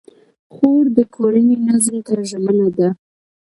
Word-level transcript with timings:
خور 0.53 0.83
د 0.97 0.99
کورنۍ 1.15 1.55
نظم 1.67 1.95
ته 2.05 2.13
ژمنه 2.29 2.67
ده. 2.77 2.89